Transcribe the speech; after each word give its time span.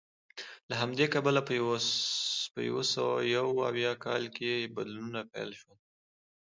له 0.69 0.75
همدې 0.81 1.05
کبله 1.13 1.41
په 2.53 2.61
یو 2.67 2.77
سوه 2.93 3.15
یو 3.35 3.47
اویا 3.69 3.93
کال 4.05 4.23
کې 4.35 4.71
بدلونونه 4.75 5.19
پیل 5.31 5.51
شول 5.59 5.79